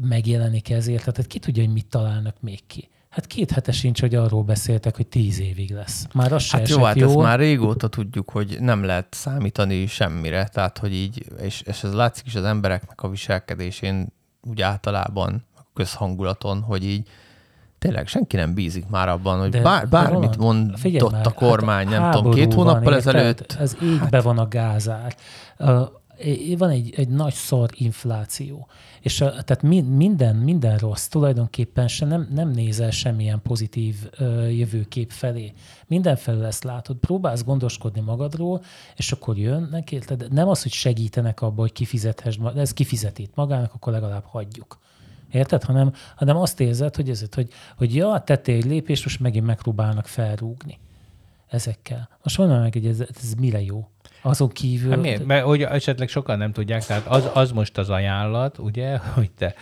[0.00, 1.04] megjelenik ezért.
[1.04, 2.88] Tehát ki tudja, hogy mit találnak még ki.
[3.08, 6.06] Hát két hete sincs, hogy arról beszéltek, hogy tíz évig lesz.
[6.14, 10.78] Már az hát jó, hát ezt már régóta tudjuk, hogy nem lehet számítani semmire, tehát
[10.78, 14.08] hogy így, és, és ez látszik is az embereknek a viselkedésén
[14.48, 17.08] úgy általában, a közhangulaton, hogy így
[17.78, 21.86] tényleg senki nem bízik már abban, hogy de, bár, bármit de mondott már, a kormány,
[21.86, 23.56] hát nem tudom, két hónappal ezelőtt.
[23.60, 24.22] Ez égbe hát.
[24.22, 25.14] van a gázár.
[26.56, 28.68] Van egy, egy nagy szar infláció,
[29.00, 35.10] és a, tehát minden, minden rossz tulajdonképpen se nem, nem nézel semmilyen pozitív ö, jövőkép
[35.10, 35.52] felé.
[35.86, 38.62] Mindenfelől ezt látod, próbálsz gondoskodni magadról,
[38.96, 40.32] és akkor jönnek, érted?
[40.32, 44.78] Nem az, hogy segítenek abba, hogy kifizethess, ez kifizetít magának, akkor legalább hagyjuk.
[45.30, 45.62] Érted?
[45.62, 50.06] Hanem, hanem azt érzed, hogy, ezért, hogy, hogy ja, tettél egy lépést, most megint megpróbálnak
[50.06, 50.78] felrúgni
[51.48, 52.08] ezekkel.
[52.22, 53.88] Most mondom meg, hogy ez, ez mire jó.
[54.20, 54.90] Azon kívül...
[54.90, 55.24] Hát miért?
[55.24, 59.54] Mert hogy esetleg sokan nem tudják, tehát az, az most az ajánlat, ugye, hogy te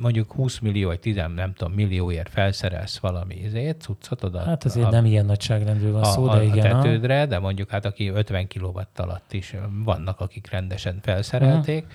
[0.00, 4.44] mondjuk 20 millió, vagy 10 nem tudom, millióért felszerelsz valami izét, cuccot oda.
[4.44, 6.76] Hát azért a, nem ilyen nagyságrendről van a, szó, de a, igen.
[6.76, 11.86] A tetődre, de mondjuk hát aki 50 kilowatt alatt is vannak, akik rendesen felszerelték,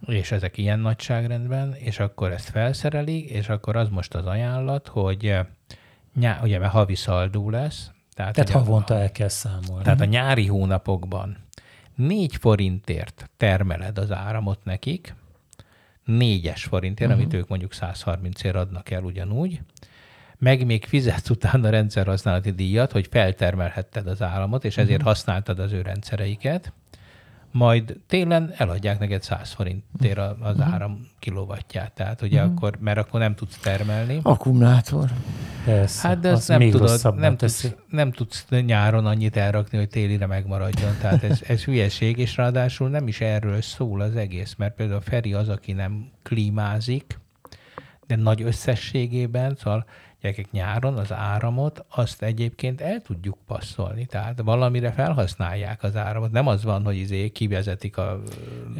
[0.00, 0.14] uh-huh.
[0.14, 5.36] és ezek ilyen nagyságrendben, és akkor ezt felszereli, és akkor az most az ajánlat, hogy
[6.14, 7.90] nyá, ugye mert havi szaldó lesz.
[8.16, 9.82] Tehát, tehát havonta a, el kell számolni.
[9.82, 11.36] Tehát a nyári hónapokban
[11.94, 15.14] 4 forintért termeled az áramot nekik,
[16.06, 17.24] 4-es forintért, uh-huh.
[17.24, 19.60] amit ők mondjuk 130 ér adnak el ugyanúgy,
[20.38, 25.06] meg még fizetsz utána rendszerhasználati díjat, hogy feltermelhetted az áramot, és ezért uh-huh.
[25.08, 26.72] használtad az ő rendszereiket,
[27.56, 30.74] majd télen eladják neked 100 forintért az uh-huh.
[30.74, 31.92] áram kilovatját.
[31.92, 32.54] Tehát ugye uh-huh.
[32.56, 34.20] akkor, mert akkor nem tudsz termelni.
[34.22, 35.10] Akkumulátor.
[35.64, 40.26] Persze, hát de ezt nem tudod, nem tudsz, nem tudsz nyáron annyit elrakni, hogy télire
[40.26, 40.96] megmaradjon.
[41.00, 45.32] Tehát ez, ez hülyeség, és ráadásul nem is erről szól az egész, mert például Feri
[45.32, 47.18] az, aki nem klímázik,
[48.06, 49.86] de nagy összességében, szóval
[50.20, 56.30] gyerekek nyáron az áramot, azt egyébként el tudjuk passzolni, tehát valamire felhasználják az áramot.
[56.30, 58.22] Nem az van, hogy izé kivezetik a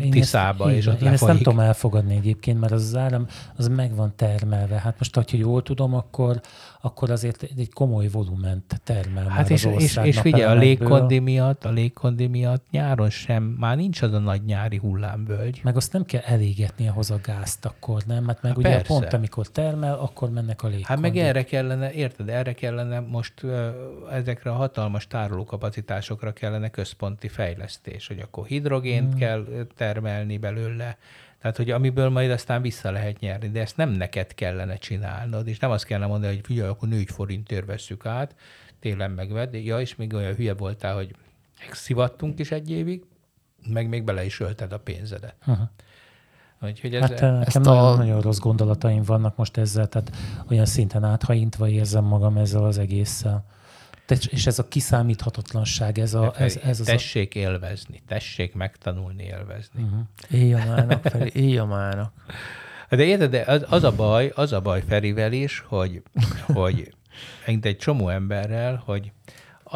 [0.02, 3.26] én tiszába, ezt, és ott Én ezt nem tudom elfogadni egyébként, mert az, az áram
[3.56, 4.80] az meg van termelve.
[4.80, 6.40] Hát most, ha jól tudom, akkor,
[6.80, 11.64] akkor azért egy komoly volument termel hát és, az és, és figyelj, a légkondi miatt,
[11.64, 15.60] a légkondi miatt nyáron sem, már nincs az a nagy nyári hullámvölgy.
[15.62, 18.24] Meg azt nem kell elégetni ahhoz a gázt akkor, nem?
[18.24, 18.86] Mert meg hát ugye persze.
[18.86, 20.86] pont amikor termel, akkor mennek a légkondi.
[20.88, 23.44] Hát meg erre kellene, érted, erre kellene most
[24.10, 29.18] ezekre a hatalmas tárolókapacitásokra kellene központi fejlesztés, hogy akkor hidrogént hmm.
[29.18, 29.46] kell
[29.76, 30.98] termelni belőle,
[31.40, 35.58] tehát, hogy amiből majd aztán vissza lehet nyerni, de ezt nem neked kellene csinálnod, és
[35.58, 38.34] nem azt kellene mondani, hogy figyelj, akkor 4 forintért vesszük át,
[38.80, 41.14] télen megvedd, ja, és még olyan hülye voltál, hogy
[41.72, 43.04] szivattunk is egy évig,
[43.68, 45.34] meg még bele is ölted a pénzedet.
[46.66, 47.94] Úgyhogy ez, hát nekem ezt nagyon, a...
[47.94, 50.12] nagyon rossz gondolataim vannak most ezzel, tehát
[50.50, 53.44] olyan szinten áthaintva érzem magam ezzel az egésszel.
[54.30, 56.34] És ez a kiszámíthatatlanság, ez a...
[56.38, 57.38] Ez, ez az tessék a...
[57.38, 59.82] élvezni, tessék megtanulni élvezni.
[59.82, 60.00] Uh-huh.
[60.30, 62.12] Éjjamának, Feri, éjjamának.
[62.88, 66.02] De érted, de az, az, a baj, az a baj Ferivel is, hogy,
[66.46, 66.94] hogy
[67.60, 69.12] egy csomó emberrel, hogy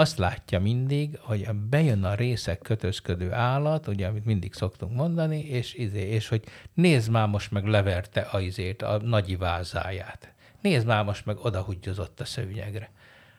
[0.00, 5.74] azt látja mindig, hogy bejön a részek kötözködő állat, ugye, amit mindig szoktunk mondani, és,
[5.74, 6.42] izé, és hogy
[6.74, 10.32] nézd már most meg leverte a izét, a nagyi vázáját.
[10.60, 12.90] Nézd már most meg odahugyozott a szőnyegre.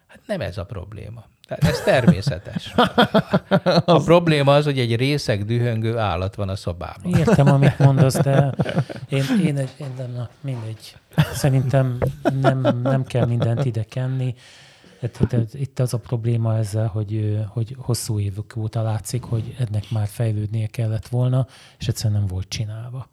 [0.07, 1.25] Hát nem ez a probléma.
[1.47, 2.73] Tehát ez természetes.
[3.85, 7.15] A probléma az, hogy egy részeg dühöngő állat van a szobában.
[7.15, 8.53] Értem, amit mondasz, de
[9.09, 10.97] én, én, én, én na, mindegy.
[11.33, 11.97] Szerintem
[12.41, 14.35] nem, nem kell mindent ide kenni.
[15.53, 20.67] Itt az a probléma ezzel, hogy, hogy hosszú évek óta látszik, hogy ennek már fejlődnie
[20.67, 21.47] kellett volna,
[21.79, 23.07] és egyszerűen nem volt csinálva.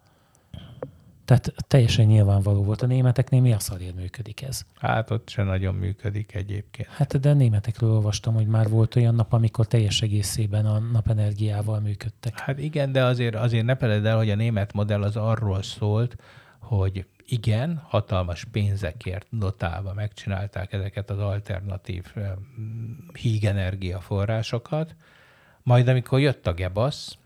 [1.29, 2.83] Tehát teljesen nyilvánvaló volt.
[2.83, 4.63] A németeknél mi a szarért működik ez?
[4.75, 6.89] Hát ott se nagyon működik egyébként.
[6.89, 11.81] Hát de a németekről olvastam, hogy már volt olyan nap, amikor teljes egészében a napenergiával
[11.81, 12.39] működtek.
[12.39, 16.17] Hát igen, de azért, azért ne feled el, hogy a német modell az arról szólt,
[16.59, 22.05] hogy igen, hatalmas pénzekért dotálva megcsinálták ezeket az alternatív
[23.13, 24.95] hígenergia forrásokat,
[25.63, 27.19] majd amikor jött a gebasz,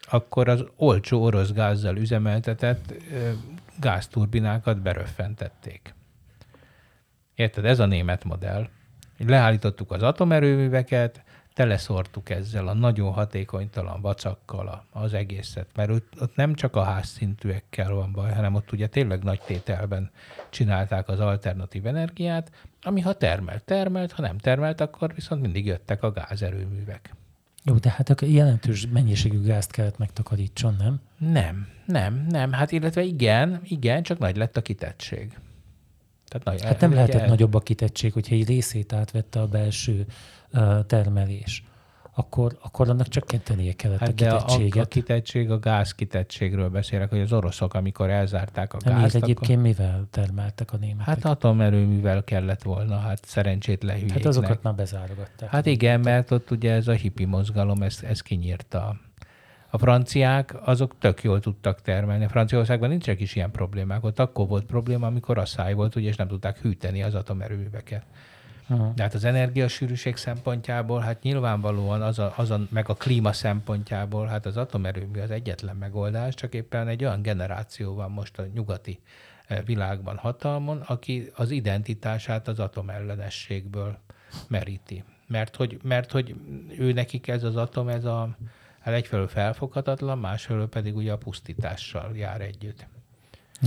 [0.00, 2.94] akkor az olcsó orosz gázzal üzemeltetett
[3.80, 5.94] gázturbinákat beröffentették.
[7.34, 7.64] Érted?
[7.64, 8.68] Ez a német modell.
[9.18, 11.22] Leállítottuk az atomerőműveket,
[11.54, 17.92] teleszortuk ezzel a nagyon hatékonytalan vacakkal az egészet, mert ott, ott nem csak a házszintűekkel
[17.92, 20.10] van baj, hanem ott ugye tényleg nagy tételben
[20.50, 22.50] csinálták az alternatív energiát,
[22.82, 27.14] ami ha termelt, termelt, ha nem termelt, akkor viszont mindig jöttek a gázerőművek.
[27.64, 31.00] Jó, de hát akkor jelentős mennyiségű gázt kellett megtakarítson, nem?
[31.18, 32.52] Nem, nem, nem.
[32.52, 35.38] Hát illetve igen, igen, csak nagy lett a kitettség.
[36.28, 40.06] Tehát nagy, hát nem lehetett nagyobb a kitettség, hogyha egy részét átvette a belső
[40.86, 41.64] termelés
[42.14, 44.72] akkor, akkor annak csökkentenie kellett hát a kitettséget.
[44.72, 48.96] De a, a kitettség, a gáz kitettségről beszélek, hogy az oroszok, amikor elzárták a gázt.
[48.96, 49.62] Miért egyébként akkor...
[49.62, 51.06] mivel termeltek a németek?
[51.06, 54.16] Hát atomerőművel kellett volna, hát szerencsét lehűjéknek.
[54.16, 55.48] Hát azokat már bezárogatták.
[55.48, 58.96] Hát igen, mert ott ugye ez a hippi mozgalom, ez, ez kinyírta.
[59.70, 62.26] A franciák azok tök jól tudtak termelni.
[62.28, 64.04] Franciaországban nincsenek is ilyen problémák.
[64.04, 68.04] Ott akkor volt probléma, amikor a száj volt, ugye, és nem tudták hűteni az atomerőműveket.
[68.68, 68.94] Uh-huh.
[68.94, 74.26] De hát az energiasűrűség szempontjából, hát nyilvánvalóan az a, az a, meg a klíma szempontjából,
[74.26, 79.00] hát az atomerőmű az egyetlen megoldás, csak éppen egy olyan generáció van most a nyugati
[79.46, 83.98] eh, világban hatalmon, aki az identitását az atomellenességből
[84.48, 85.04] meríti.
[85.26, 86.34] Mert hogy, mert hogy
[86.78, 88.36] ő nekik ez az atom, ez a,
[88.80, 92.86] hát egyfelől felfoghatatlan, másfelől pedig ugye a pusztítással jár együtt.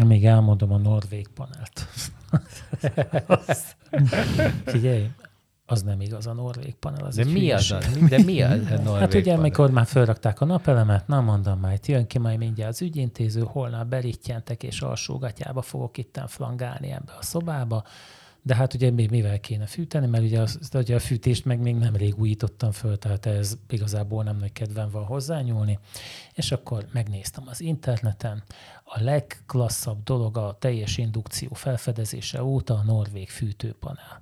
[0.05, 1.87] Még elmondom a norvég panelt.
[4.65, 5.09] Figyelj,
[5.65, 7.05] az nem igaz a norvég panel.
[7.05, 9.39] Az de, mi az a, de mi az a norvég Hát ugye, panel?
[9.39, 13.87] amikor már felrakták a napelemet, nem mondom majd, jön ki majd mindjárt az ügyintéző, holnap
[13.87, 17.83] berítjentek, és alsógatyába fogok itten flangálni ebbe a szobába,
[18.45, 21.75] de hát ugye még mivel kéne fűteni, mert ugye, az, ugye a fűtést meg még
[21.75, 25.79] nemrég újítottam föl, tehát ez igazából nem nagy kedvem van hozzányúlni.
[26.33, 28.43] És akkor megnéztem az interneten,
[28.83, 34.21] a legklasszabb dolog a teljes indukció felfedezése óta a norvég fűtőpanel.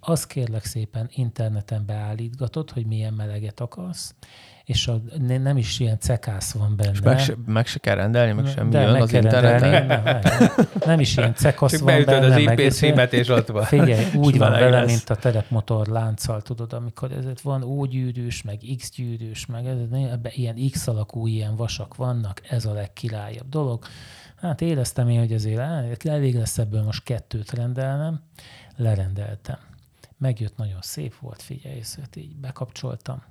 [0.00, 4.14] Azt kérlek szépen interneten beállítgatod, hogy milyen meleget akarsz,
[4.70, 6.90] és a, nem is ilyen cekász van benne.
[6.90, 9.86] És meg se, meg se kell rendelni, meg semmi jön az interneten.
[9.86, 10.20] Nem, nem,
[10.84, 12.26] nem, is ilyen cekasz Csak van benne.
[12.26, 13.64] az IP címet, és ott van.
[13.64, 18.58] Figyelj, úgy van vele, mint a terepmotor lánccal, tudod, amikor ez van O gyűrűs, meg
[18.78, 23.84] X gyűrűs, meg ez, ebben ilyen X alakú ilyen vasak vannak, ez a legkirályabb dolog.
[24.36, 28.20] Hát éreztem én, hogy azért elég lesz ebből most kettőt rendelnem,
[28.76, 29.58] lerendeltem.
[30.18, 33.22] Megjött, nagyon szép volt, figyelj, ezt így bekapcsoltam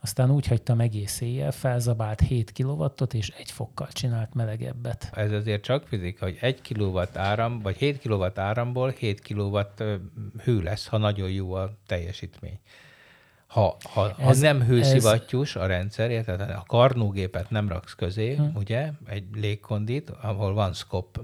[0.00, 5.10] aztán úgy hagytam egész éjjel, felzabált 7 kilowattot, és egy fokkal csinált melegebbet.
[5.14, 9.82] Ez azért csak fizika, hogy 1 kilowatt áram, vagy 7 kilowatt áramból 7 kilowatt
[10.44, 12.58] hő lesz, ha nagyon jó a teljesítmény.
[13.46, 15.62] Ha, ha, ez, ha nem hőszivattyús ez...
[15.62, 16.40] a rendszer, érted?
[16.40, 18.52] A karnógépet nem raksz közé, hmm.
[18.54, 21.20] ugye, egy légkondit, ahol van szkop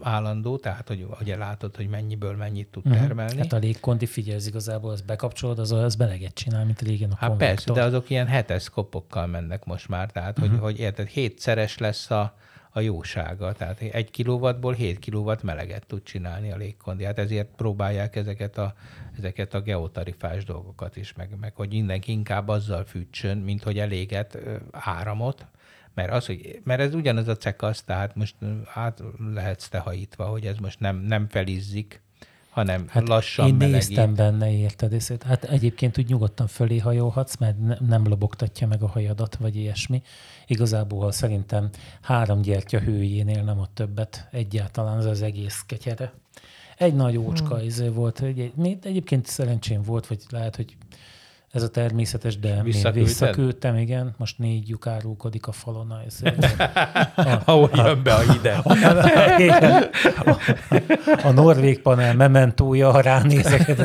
[0.00, 3.00] állandó, tehát hogy ugye látod, hogy mennyiből mennyit tud uh-huh.
[3.00, 3.38] termelni.
[3.38, 7.28] Hát a légkondi figyelsz igazából, az bekapcsolod, az, az beleget csinál, mint régen a Hát
[7.28, 7.56] konvektor.
[7.56, 10.52] persze, de azok ilyen hetes kopokkal mennek most már, tehát uh-huh.
[10.52, 12.36] hogy, hogy érted, hétszeres lesz a,
[12.76, 13.52] a jósága.
[13.52, 17.04] Tehát egy kilowattból 7 kilowatt meleget tud csinálni a légkondi.
[17.04, 18.74] Hát ezért próbálják ezeket a,
[19.18, 24.38] ezeket a geotarifás dolgokat is, meg, meg hogy mindenki inkább azzal fűtsön, mint hogy eléget
[24.70, 25.46] áramot,
[25.96, 28.34] mert, az, hogy, mert ez ugyanaz a cekasz, tehát most
[28.74, 29.02] át
[29.34, 32.02] lehetsz te hajítva, hogy ez most nem, nem felizzik,
[32.50, 33.88] hanem hát lassan Én melegít.
[33.88, 34.92] néztem benne, érted?
[34.92, 39.56] És hát egyébként úgy nyugodtan fölé hajolhatsz, mert ne, nem lobogtatja meg a hajadat, vagy
[39.56, 40.02] ilyesmi.
[40.46, 41.70] Igazából szerintem
[42.02, 46.12] három gyertya hőjénél nem ott többet egyáltalán az az egész ketyere.
[46.76, 47.66] Egy nagy ócska hmm.
[47.66, 50.76] izé volt, egy, egyébként szerencsém volt, vagy lehet, hogy
[51.56, 53.04] ez a természetes, de Visszaküldted?
[53.04, 54.14] visszaküldtem, igen.
[54.16, 56.02] Most négy lyuk árulkodik a falon.
[56.06, 56.20] Ez,
[57.44, 58.58] Ahol jön be a hideg.
[58.64, 60.38] A, a,
[61.22, 63.76] a norvég panel mementója, ha ránézek,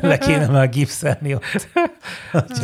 [0.00, 1.68] le kéne már gipszelni ott.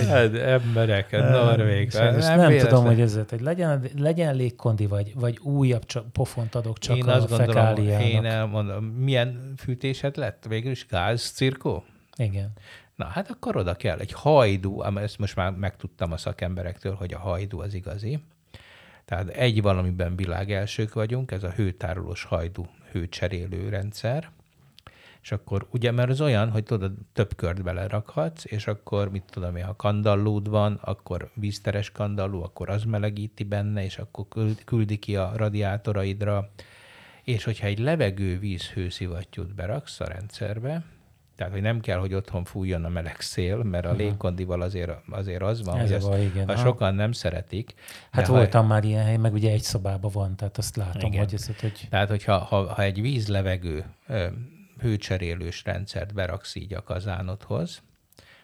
[0.09, 1.93] hát, emberek, a norvég.
[1.93, 6.79] Nem, nem tudom, hogy ez hogy legyen, legyen légkondi, vagy, vagy újabb csak, pofont adok
[6.79, 10.45] csak én a azt gondolom, Én elmondom, milyen fűtésed lett?
[10.49, 11.85] Végül is gáz cirkó?
[12.17, 12.53] Igen.
[12.99, 17.19] Na hát akkor oda kell egy hajdú, ezt most már megtudtam a szakemberektől, hogy a
[17.19, 18.23] hajdú az igazi.
[19.05, 24.31] Tehát egy valamiben világ elsők vagyunk, ez a hőtárolós hajdú hőcserélő rendszer.
[25.23, 29.57] És akkor ugye, mert az olyan, hogy tudod, több kört belerakhatsz, és akkor, mit tudom
[29.57, 34.27] én, ha kandallód van, akkor vízteres kandalló, akkor az melegíti benne, és akkor
[34.65, 36.51] küldi ki a radiátoraidra.
[37.23, 40.85] És hogyha egy levegő víz hőszivattyút beraksz a rendszerbe,
[41.39, 45.43] tehát, hogy nem kell, hogy otthon fújjon a meleg szél, mert a légkondival azért, azért
[45.43, 47.75] az van, Ez hogy van, igen, ha sokan nem szeretik.
[48.11, 51.25] Hát voltam ha, már ilyen hely, meg ugye egy szobában van, tehát azt látom, igen.
[51.25, 51.87] hogy ez, hogy...
[51.91, 53.85] Tehát, hogyha ha, ha egy vízlevegő
[54.79, 57.83] hőcserélős rendszert beraksz így a kazánodhoz,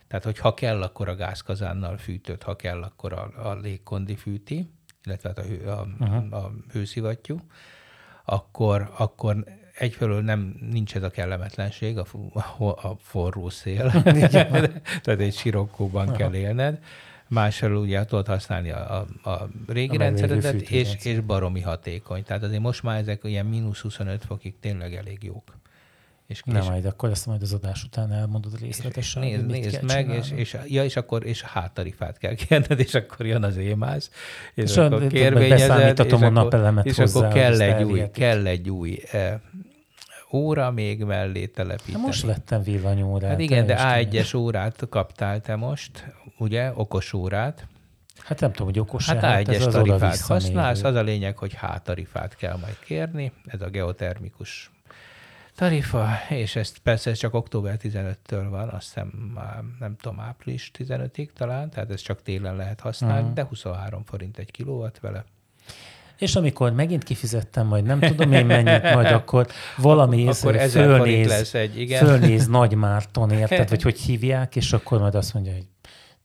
[0.07, 4.71] tehát, hogy ha kell, akkor a gázkazánnal fűtött, ha kell, akkor a, a légkondi fűti,
[5.05, 6.45] illetve hát a, hő, a, uh-huh.
[6.45, 7.41] a hőszivattyú,
[8.25, 9.45] akkor, akkor
[9.79, 12.07] egyfelől nem nincs ez a kellemetlenség, a,
[12.63, 13.91] a forró szél,
[15.03, 16.79] tehát egy sirokkóban kell élned,
[17.29, 22.23] másfelől ugye tudod használni a, a, a régi A rendszeredet, és, és baromi hatékony.
[22.23, 25.57] Tehát azért most már ezek ilyen mínusz 25 fokig tényleg elég jók.
[26.27, 29.23] És, Nem, és majd akkor ezt majd az adás után elmondod részletesen.
[29.23, 30.41] nézd, mit nézd kell meg, és, csinálni.
[30.41, 34.11] és, ja, és akkor és háttarifát kell kérned, és akkor jön az émász,
[34.55, 38.11] és, És és a- akkor kérvényezed, és a napelemet és hozzá, akkor kell egy, új,
[38.13, 39.35] kell egy új eh,
[40.35, 41.97] óra még mellé telepíteni.
[41.97, 43.31] Hát most vettem villanyórát.
[43.31, 44.25] Hát igen, de te Istenem.
[44.27, 47.67] A1-es órát kaptál te most, ugye, okos órát.
[48.25, 51.55] Hát nem tudom, hogy okos Hát ez A1-es az tarifát használsz, az a lényeg, hogy
[51.55, 54.71] H-tarifát kell majd kérni, ez a geotermikus
[55.55, 60.71] tarifa, és ezt persze ez csak október 15-től van, azt hiszem már nem tudom, április
[60.79, 63.35] 15-ig talán, tehát ez csak télen lehet használni, Mhm.
[63.35, 65.25] de 23 forint egy kilowatt vele.
[66.19, 69.47] És amikor megint kifizettem, majd nem tudom én mennyit, majd akkor
[69.77, 72.07] valami Akkor észre 1000 forint fölnéz, lesz egy, igen.
[72.07, 73.69] fölnéz Nagy Márton, érted?
[73.69, 75.67] Vagy hogy hívják, és akkor majd azt mondja, hogy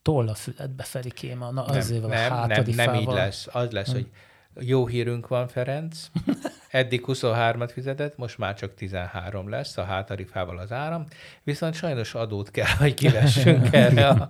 [0.01, 3.47] toll a füledbe Felikém, na nem, azért van a nem, nem, nem így lesz.
[3.51, 4.07] Az lesz, hogy
[4.59, 5.97] jó hírünk van, Ferenc.
[6.69, 11.05] Eddig 23-at fizetett, most már csak 13 lesz a hátarifával az áram,
[11.43, 14.29] viszont sajnos adót kell, hogy kivessünk erre a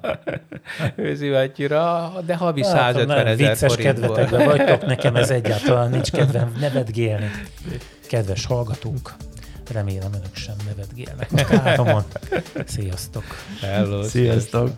[0.96, 4.16] őzivattyúra, de havi Hát, 150 nem, ezer vicces forintból.
[4.16, 7.30] kedvetekben vagytok, nekem ez egyáltalán nincs kedvem nevetgélni.
[8.08, 9.16] Kedves hallgatók,
[9.72, 12.04] remélem önök sem nevetgélnek a káromon.
[12.66, 13.24] Sziasztok!
[13.62, 14.70] Hello, Sziasztok!